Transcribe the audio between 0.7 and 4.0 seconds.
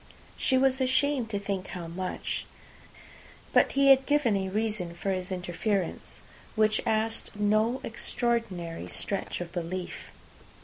ashamed to think how much. But he